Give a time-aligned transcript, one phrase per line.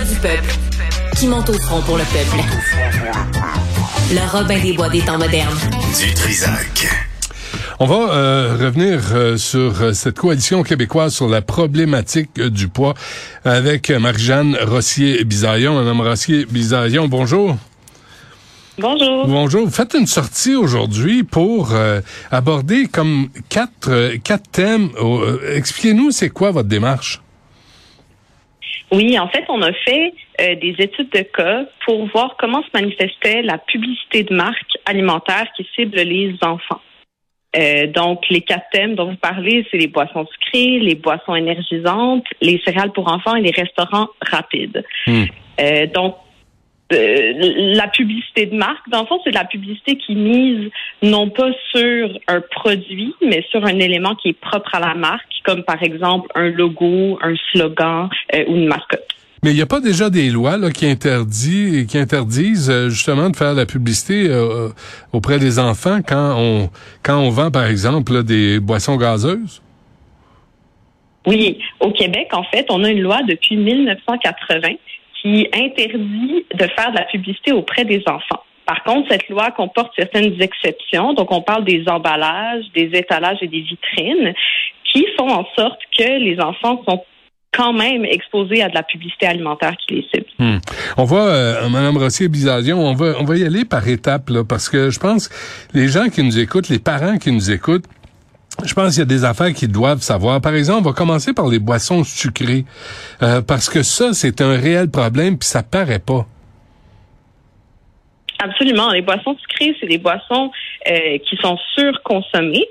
[0.00, 0.52] du peuple
[1.16, 2.42] qui monte au front pour le peuple.
[4.10, 5.56] Le Robin des Bois des temps modernes.
[6.00, 6.88] Du Trisac.
[7.78, 12.94] On va euh, revenir euh, sur euh, cette coalition québécoise sur la problématique du poids
[13.44, 15.76] avec Marie-Jeanne Rossier-Bisaillon.
[15.76, 17.56] Madame Rossier-Bisaillon, bonjour.
[18.78, 19.28] Bonjour.
[19.28, 19.64] Bonjour.
[19.66, 21.72] Vous faites une sortie aujourd'hui pour
[22.32, 24.90] aborder comme quatre, quatre thèmes.
[25.54, 27.23] Expliquez-nous, c'est quoi votre démarche?
[28.94, 33.42] Oui, en fait, on a fait des études de cas pour voir comment se manifestait
[33.42, 36.80] la publicité de marques alimentaires qui ciblent les enfants.
[37.56, 42.24] Euh, donc, les quatre thèmes dont vous parlez, c'est les boissons sucrées, les boissons énergisantes,
[42.40, 44.84] les céréales pour enfants et les restaurants rapides.
[45.06, 45.24] Hmm.
[45.60, 46.23] Euh, donc, euh,
[46.90, 50.70] la publicité de marque, dans le fond, c'est de la publicité qui mise
[51.02, 55.28] non pas sur un produit, mais sur un élément qui est propre à la marque,
[55.44, 58.08] comme par exemple un logo, un slogan
[58.48, 59.14] ou une mascotte.
[59.44, 63.28] Mais il n'y a pas déjà des lois là, qui, interdit, qui interdisent euh, justement
[63.28, 64.70] de faire la publicité euh,
[65.12, 66.70] auprès des enfants quand on,
[67.02, 69.60] quand on vend, par exemple, des boissons gazeuses?
[71.26, 74.68] Oui, au Québec, en fait, on a une loi depuis 1980
[75.24, 78.42] qui interdit de faire de la publicité auprès des enfants.
[78.66, 81.14] Par contre, cette loi comporte certaines exceptions.
[81.14, 84.34] Donc, on parle des emballages, des étalages et des vitrines
[84.92, 87.02] qui font en sorte que les enfants sont
[87.52, 90.26] quand même exposés à de la publicité alimentaire qui les cible.
[90.38, 90.58] Hmm.
[90.96, 94.44] On va, euh, Madame Rossier Bisazion, on va, on va y aller par étapes là,
[94.44, 95.30] parce que je pense
[95.72, 97.86] les gens qui nous écoutent, les parents qui nous écoutent.
[98.64, 100.40] Je pense qu'il y a des affaires qu'ils doivent savoir.
[100.40, 102.64] Par exemple, on va commencer par les boissons sucrées,
[103.22, 106.26] euh, parce que ça, c'est un réel problème, puis ça paraît pas.
[108.38, 108.90] Absolument.
[108.90, 110.50] Les boissons sucrées, c'est des boissons
[110.88, 112.68] euh, qui sont surconsommées.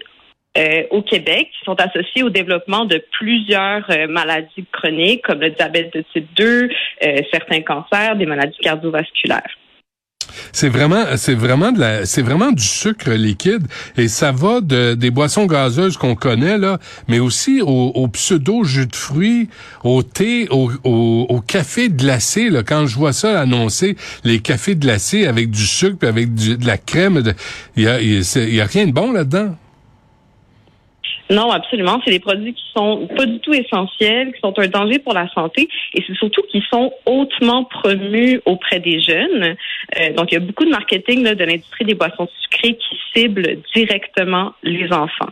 [0.56, 5.50] Euh, au Québec qui sont associés au développement de plusieurs euh, maladies chroniques comme le
[5.50, 6.70] diabète de type 2,
[7.06, 9.50] euh, certains cancers, des maladies cardiovasculaires.
[10.52, 13.66] C'est vraiment, c'est vraiment de la, c'est vraiment du sucre liquide
[13.98, 18.88] et ça va de des boissons gazeuses qu'on connaît là, mais aussi au, pseudo jus
[18.88, 19.50] de fruits,
[19.84, 22.64] au thé, au, au, café glacé là.
[22.64, 27.24] Quand je vois ça annoncé, les cafés glacés avec du sucre, avec de la crème,
[27.76, 29.56] il y a, y a rien de bon là-dedans.
[31.30, 32.02] Non, absolument.
[32.04, 35.28] C'est des produits qui sont pas du tout essentiels, qui sont un danger pour la
[35.30, 39.56] santé et c'est surtout qui sont hautement promus auprès des jeunes.
[40.00, 43.58] Euh, donc, il y a beaucoup de marketing de l'industrie des boissons sucrées qui cible
[43.74, 45.30] directement les enfants.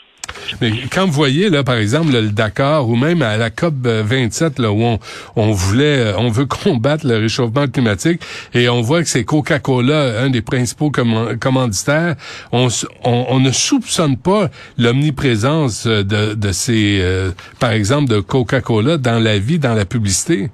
[0.60, 4.60] Mais quand vous voyez, là, par exemple, le Dakar ou même à la COP 27,
[4.60, 5.00] là, où on,
[5.36, 8.22] on voulait, on veut combattre le réchauffement climatique
[8.54, 12.16] et on voit que c'est Coca-Cola, un des principaux commanditaires,
[12.52, 12.68] on,
[13.04, 19.38] on, ne soupçonne pas l'omniprésence de, de ces, euh, par exemple, de Coca-Cola dans la
[19.40, 20.50] vie, dans la publicité?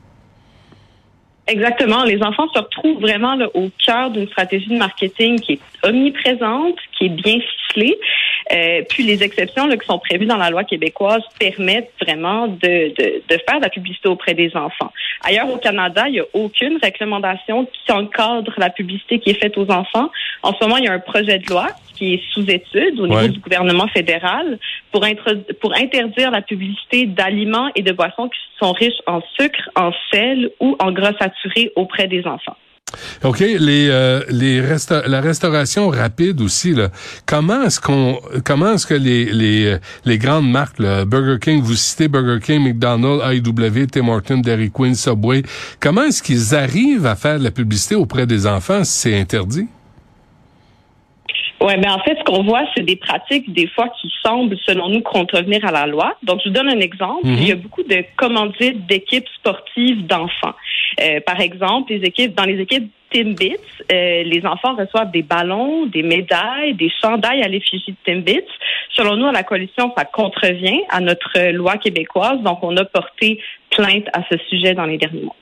[1.48, 2.04] Exactement.
[2.04, 7.06] Les enfants se retrouvent vraiment au cœur d'une stratégie de marketing qui est omniprésente, qui
[7.06, 7.98] est bien ficelée.
[8.54, 12.94] Euh, puis les exceptions là, qui sont prévues dans la loi québécoise permettent vraiment de,
[12.96, 14.92] de, de, faire de la publicité auprès des enfants.
[15.24, 19.58] Ailleurs au Canada, il n'y a aucune réglementation qui encadre la publicité qui est faite
[19.58, 20.10] aux enfants.
[20.44, 23.08] En ce moment, il y a un projet de loi qui est sous étude au
[23.08, 24.60] niveau du gouvernement fédéral
[24.92, 25.06] pour,
[25.60, 30.52] pour interdire la publicité d'aliments et de boissons qui sont riches en sucre, en sel
[30.60, 32.56] ou en gras saturé auprès des enfants.
[33.24, 36.90] OK, les euh, les la restauration rapide aussi là.
[37.26, 42.08] Comment est-ce qu'on comment est-ce que les les les grandes marques Burger King, vous citez
[42.08, 45.44] Burger King, McDonald's, AEW, Tim Hortons, Dairy Queen, Subway,
[45.82, 49.68] comment est-ce qu'ils arrivent à faire de la publicité auprès des enfants si c'est interdit?
[51.60, 54.90] Oui, mais en fait, ce qu'on voit, c'est des pratiques, des fois, qui semblent, selon
[54.90, 56.16] nous, contrevenir à la loi.
[56.22, 57.26] Donc, je vous donne un exemple.
[57.26, 57.38] Mhm.
[57.40, 60.54] Il y a beaucoup de commandites d'équipes sportives d'enfants.
[61.00, 63.56] Euh, par exemple, les équipes, dans les équipes Timbits,
[63.92, 68.48] euh, les enfants reçoivent des ballons, des médailles, des chandails à l'effigie de Timbits.
[68.96, 72.42] Selon nous, à la coalition, ça contrevient à notre loi québécoise.
[72.42, 73.40] Donc, on a porté
[73.70, 75.36] plainte à ce sujet dans les derniers mois.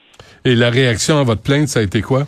[0.44, 2.26] Et la réaction à votre plainte, ça a été quoi?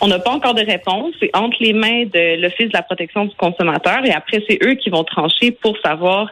[0.00, 1.14] On n'a pas encore de réponse.
[1.20, 4.74] C'est entre les mains de l'Office de la protection du consommateur et après, c'est eux
[4.74, 6.30] qui vont trancher pour savoir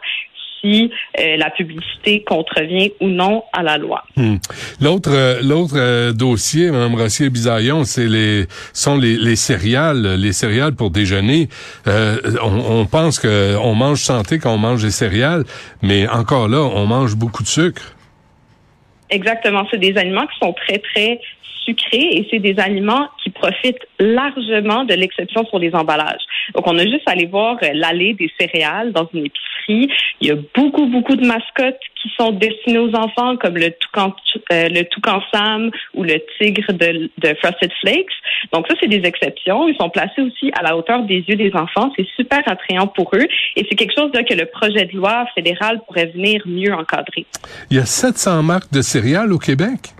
[0.63, 4.03] si euh, la publicité contrevient ou non à la loi.
[4.15, 4.37] Hmm.
[4.81, 10.33] L'autre euh, l'autre euh, dossier, Mme Rossier Bisaillon, c'est les sont les, les céréales, les
[10.33, 11.49] céréales pour déjeuner.
[11.85, 15.43] On, on, pense que on mange santé quand on mange des céréales,
[15.81, 17.95] mais encore là, on mange beaucoup de sucre.
[19.09, 21.19] Exactement, c'est des aliments qui sont très très
[21.67, 26.21] et c'est des aliments qui profitent largement de l'exception sur les emballages.
[26.53, 29.89] Donc, on a juste à aller voir euh, l'allée des céréales dans une épicerie.
[30.21, 34.13] Il y a beaucoup, beaucoup de mascottes qui sont destinées aux enfants, comme le toucan,
[34.51, 38.11] euh, le toucan Sam ou le tigre de, de Frosted Flakes.
[38.51, 39.67] Donc, ça, c'est des exceptions.
[39.67, 41.91] Ils sont placés aussi à la hauteur des yeux des enfants.
[41.95, 43.27] C'est super attrayant pour eux.
[43.55, 47.25] Et c'est quelque chose là, que le projet de loi fédéral pourrait venir mieux encadrer.
[47.71, 49.93] Il y a 700 marques de céréales au Québec?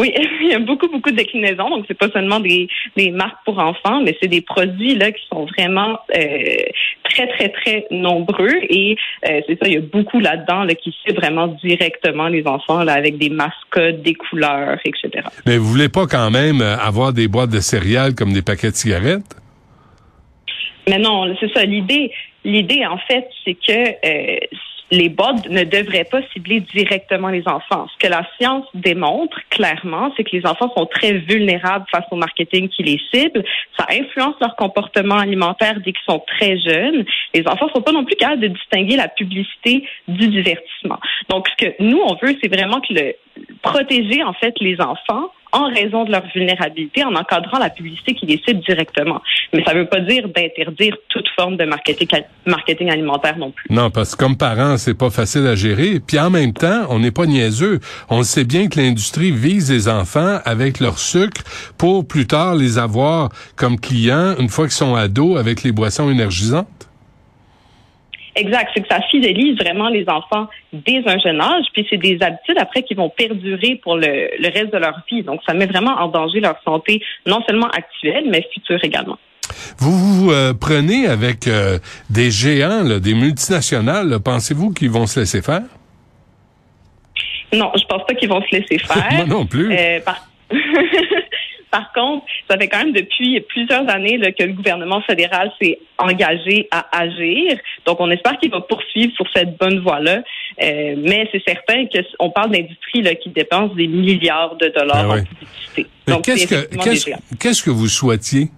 [0.00, 1.68] Oui, il y a beaucoup, beaucoup de déclinaisons.
[1.68, 5.22] Donc, c'est pas seulement des, des marques pour enfants, mais c'est des produits là qui
[5.30, 6.54] sont vraiment euh,
[7.04, 8.54] très, très, très nombreux.
[8.70, 8.96] Et
[9.28, 12.82] euh, c'est ça, il y a beaucoup là-dedans là, qui ciblent vraiment directement les enfants
[12.82, 15.26] là, avec des mascottes, des couleurs, etc.
[15.44, 18.70] Mais vous voulez pas quand même euh, avoir des boîtes de céréales comme des paquets
[18.70, 19.36] de cigarettes?
[20.88, 21.64] Mais non, c'est ça.
[21.64, 22.10] L'idée,
[22.44, 24.56] l'idée en fait, c'est que
[24.90, 27.86] les boîtes ne devraient pas cibler directement les enfants.
[27.92, 32.16] Ce que la science démontre clairement, c'est que les enfants sont très vulnérables face au
[32.16, 33.44] marketing qui les cible.
[33.78, 37.04] Ça influence leur comportement alimentaire dès qu'ils sont très jeunes.
[37.34, 40.98] Les enfants ne sont pas non plus capables de distinguer la publicité du divertissement.
[41.28, 43.14] Donc, ce que nous, on veut, c'est vraiment que le,
[43.62, 48.26] protéger, en fait, les enfants en raison de leur vulnérabilité en encadrant la publicité qui
[48.26, 49.20] les cible directement.
[49.52, 53.66] Mais ça ne veut pas dire d'interdire toute forme de marketing, alimentaire non plus.
[53.70, 56.00] Non, parce que comme parents, c'est pas facile à gérer.
[56.00, 57.80] Puis en même temps, on n'est pas niaiseux.
[58.08, 61.42] On sait bien que l'industrie vise les enfants avec leur sucre
[61.78, 66.10] pour plus tard les avoir comme clients une fois qu'ils sont ados avec les boissons
[66.10, 66.79] énergisantes.
[68.36, 72.18] Exact, c'est que ça fidélise vraiment les enfants dès un jeune âge, puis c'est des
[72.20, 75.22] habitudes après qui vont perdurer pour le, reste de leur vie.
[75.22, 79.18] Donc, ça met vraiment en danger leur santé, non seulement actuelle, mais future également.
[79.78, 81.78] Vous vous euh, prenez avec euh,
[82.08, 85.62] des géants, des multinationales, pensez-vous qu'ils vont se laisser faire?
[87.52, 89.08] Non, je pense pas qu'ils vont se laisser faire.
[89.12, 89.72] Moi non plus.
[89.72, 90.26] Euh, Par
[91.92, 96.68] contre, ça fait quand même depuis plusieurs années là, que le gouvernement fédéral s'est engagé
[96.70, 97.56] à agir.
[97.86, 100.22] Donc, on espère qu'il va poursuivre sur cette bonne voie-là.
[100.62, 105.24] Euh, mais c'est certain qu'on parle d'industrie qui dépense des milliards de dollars ah en
[105.24, 105.86] publicité.
[106.22, 106.46] Qu'est-ce
[107.06, 108.48] que, qu'est-ce que vous souhaitiez?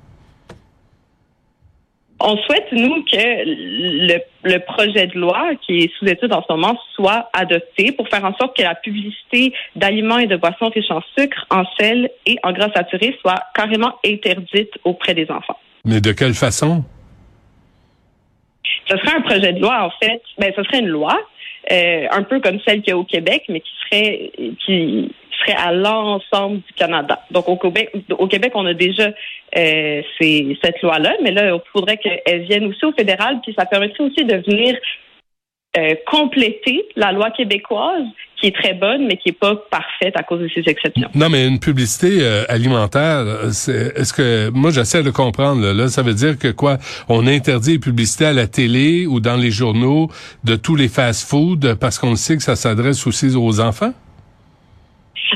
[2.24, 3.16] On souhaite, nous, que
[4.44, 8.24] le, projet de loi qui est sous étude en ce moment soit adopté pour faire
[8.24, 12.38] en sorte que la publicité d'aliments et de boissons riches en sucre, en sel et
[12.44, 15.58] en gras saturé soit carrément interdite auprès des enfants.
[15.84, 16.84] Mais de quelle façon?
[18.88, 20.22] Ce serait un projet de loi, en fait.
[20.38, 21.18] Ben, ce serait une loi,
[21.70, 24.32] euh, un peu comme celle qu'il y a au Québec, mais qui serait
[24.64, 25.10] qui
[25.40, 27.20] serait à l'ensemble du Canada.
[27.30, 29.10] Donc au Québec, au Québec, on a déjà
[29.56, 34.04] euh, cette loi-là, mais là, il faudrait qu'elle vienne aussi au fédéral, puis ça permettrait
[34.04, 34.76] aussi de venir
[35.76, 38.04] euh, compléter la loi québécoise
[38.42, 41.08] qui est très bonne, mais qui est pas parfaite à cause de ces exceptions.
[41.14, 46.14] Non, mais une publicité euh, alimentaire, est-ce que moi j'essaie de comprendre là, ça veut
[46.14, 46.78] dire que quoi?
[47.08, 50.10] On interdit les publicités à la télé ou dans les journaux
[50.42, 53.94] de tous les fast-foods parce qu'on sait que ça s'adresse aussi aux enfants?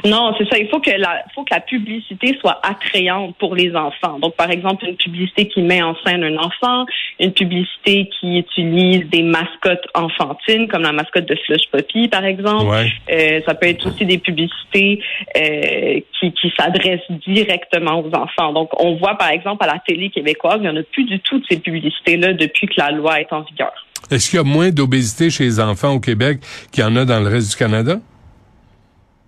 [0.07, 0.59] Non, c'est ça.
[0.59, 4.19] Il faut que la, faut que la publicité soit attrayante pour les enfants.
[4.21, 6.87] Donc, par exemple, une publicité qui met en scène un enfant,
[7.21, 12.75] une publicité qui utilise des mascottes enfantines, comme la mascotte de Slush Poppy, par exemple.
[13.11, 15.01] Euh, ça peut être aussi des publicités
[15.37, 18.53] euh, qui, qui s'adressent directement aux enfants.
[18.53, 21.19] Donc, on voit, par exemple, à la télé québécoise, il n'y en a plus du
[21.21, 23.73] tout de ces publicités-là depuis que la loi est en vigueur.
[24.11, 26.39] Est-ce qu'il y a moins d'obésité chez les enfants au Québec
[26.71, 27.99] qu'il y en a dans le reste du Canada?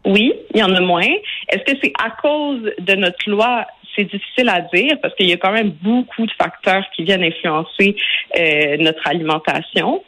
[0.04, 1.06] Oui, il y en a moins.
[1.48, 3.66] Est-ce que c'est à cause de notre loi?
[3.96, 7.24] C'est difficile à dire parce qu'il y a quand même beaucoup de facteurs qui viennent
[7.24, 7.96] influencer
[8.38, 10.04] euh, notre alimentation.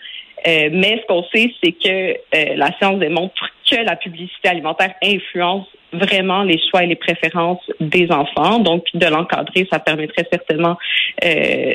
[0.47, 4.95] Euh, mais ce qu'on sait, c'est que euh, la science démontre que la publicité alimentaire
[5.03, 8.61] influence vraiment les choix et les préférences des enfants.
[8.61, 10.77] Donc, de l'encadrer, ça permettrait certainement
[11.25, 11.73] euh,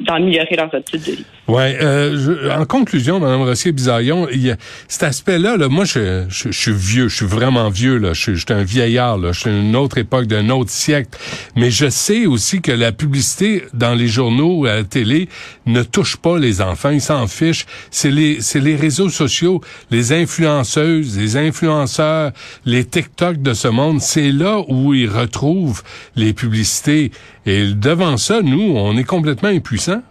[0.00, 1.24] d'améliorer leurs habitudes de vie.
[1.48, 1.76] Ouais.
[1.80, 4.28] Euh, en conclusion, Mme Rossier-Bisaillon,
[4.88, 8.12] cet aspect-là, là, moi, je, je, suis vieux, je suis vraiment vieux, là.
[8.12, 9.32] Je, je suis un vieillard, là.
[9.32, 11.10] Je suis d'une autre époque, d'un autre siècle.
[11.56, 15.28] Mais je sais aussi que la publicité dans les journaux, à la télé,
[15.66, 16.90] ne touche pas les enfants.
[16.90, 17.66] Ils s'en fichent.
[17.90, 19.60] C'est les, les réseaux sociaux,
[19.90, 22.32] les influenceuses, les influenceurs,
[22.64, 25.82] les TikTok de ce monde, c'est là où ils retrouvent
[26.16, 27.10] les publicités.
[27.46, 30.02] Et devant ça, nous, on est complètement impuissants.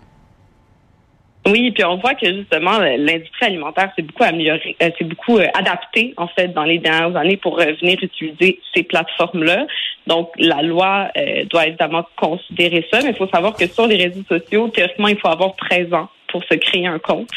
[1.48, 5.48] Oui, puis on voit que justement l'industrie alimentaire s'est beaucoup améliorée, euh, s'est beaucoup euh,
[5.54, 9.66] adaptée en fait dans les dernières années pour venir utiliser ces plateformes-là.
[10.06, 13.96] Donc la loi euh, doit évidemment considérer ça, mais il faut savoir que sur les
[13.96, 17.30] réseaux sociaux, théoriquement, il faut avoir 13 ans pour se créer un compte.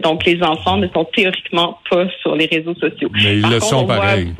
[0.00, 3.10] donc les enfants ne sont théoriquement pas sur les réseaux sociaux.
[3.12, 4.32] Mais ils le sont pareil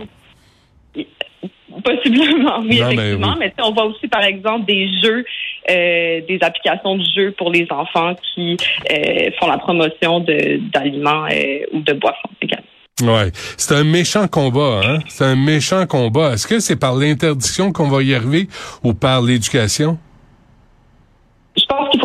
[1.84, 3.36] Possiblement, oui, effectivement.
[3.38, 5.24] Mais, on voit aussi, par exemple, des jeux,
[5.70, 8.56] euh, des applications de jeux pour les enfants qui
[8.90, 12.64] euh, font la promotion d'aliments euh, ou de boissons également.
[13.02, 14.98] Ouais, c'est un méchant combat, hein?
[15.08, 16.32] C'est un méchant combat.
[16.32, 18.48] Est-ce que c'est par l'interdiction qu'on va y arriver
[18.82, 19.98] ou par l'éducation?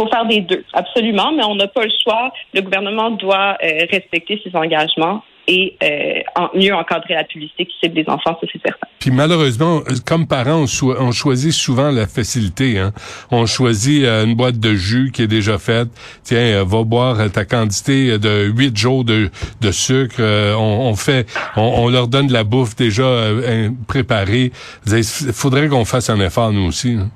[0.03, 2.31] Faut faire des deux, absolument, mais on n'a pas le choix.
[2.53, 3.57] Le gouvernement doit
[3.89, 8.61] respecter ses engagements et euh, mieux encadrer la publicité qui cible des enfants, ça c'est
[8.61, 8.87] certain.
[8.99, 12.79] Puis malheureusement, comme parents, on, choisit souvent la facilité.
[12.79, 12.93] Hein?
[13.31, 15.89] On choisit euh, une boîte de jus qui est déjà faite.
[16.23, 19.29] Tiens, euh, va boire ta quantité de huit jours de,
[19.71, 20.21] sucre.
[20.57, 23.27] On, fait, on, leur donne de la bouffe déjà
[23.87, 24.51] préparée.
[24.87, 26.97] Il faudrait qu'on fasse un effort nous aussi.
[26.99, 27.09] Hein?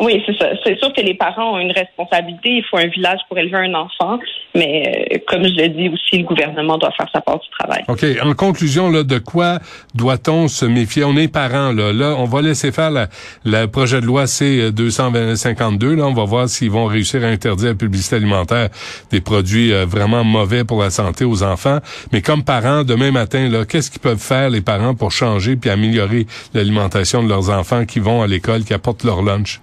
[0.00, 0.48] Oui, c'est ça.
[0.64, 2.50] C'est sûr que les parents ont une responsabilité.
[2.50, 4.18] Il faut un village pour élever un enfant,
[4.54, 7.84] mais euh, comme je l'ai dit aussi, le gouvernement doit faire sa part du travail.
[7.86, 8.04] OK.
[8.22, 9.60] En conclusion, là, de quoi
[9.94, 11.04] doit-on se méfier?
[11.04, 11.92] On est parents, là.
[11.92, 12.90] Là, on va laisser faire
[13.44, 15.94] le projet de loi C-252.
[15.94, 18.70] Là, on va voir s'ils vont réussir à interdire la publicité alimentaire
[19.12, 21.78] des produits euh, vraiment mauvais pour la santé aux enfants.
[22.12, 25.70] Mais comme parents, demain matin, là, qu'est-ce qu'ils peuvent faire, les parents, pour changer puis
[25.70, 29.60] améliorer l'alimentation de leurs enfants qui vont à l'école, qui apportent leur lunch?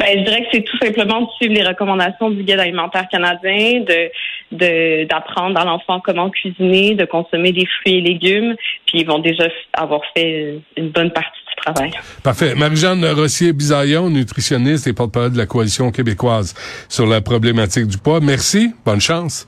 [0.00, 3.82] Ben, je dirais que c'est tout simplement de suivre les recommandations du guide alimentaire canadien,
[3.82, 9.18] de d'apprendre à l'enfant comment cuisiner, de consommer des fruits et légumes, puis ils vont
[9.20, 11.92] déjà avoir fait une bonne partie du travail.
[12.24, 12.54] Parfait.
[12.56, 16.54] Marie-Jeanne Rossier-Bisaillon, nutritionniste et porte-parole de la Coalition québécoise
[16.88, 18.20] sur la problématique du poids.
[18.20, 18.72] Merci.
[18.84, 19.46] Bonne chance.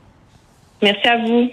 [0.83, 1.51] Merci à vous.